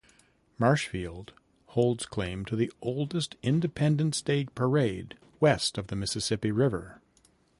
Marshfield 0.57 1.31
holds 1.67 2.07
claim 2.07 2.43
to 2.45 2.55
the 2.55 2.71
oldest 2.81 3.35
Independence 3.43 4.19
Day 4.23 4.45
parade 4.45 5.15
west 5.39 5.77
of 5.77 5.89
the 5.89 5.95
Mississippi 5.95 6.49
River. 6.49 6.99